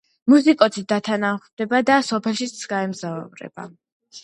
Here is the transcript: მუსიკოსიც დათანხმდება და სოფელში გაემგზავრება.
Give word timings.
მუსიკოსიც 0.31 0.87
დათანხმდება 0.93 1.83
და 1.91 1.99
სოფელში 2.09 2.51
გაემგზავრება. 2.75 3.71